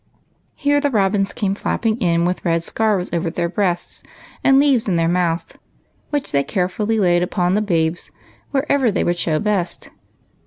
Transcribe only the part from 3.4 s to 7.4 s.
breasts and leaves in their mouths, which they carefully laid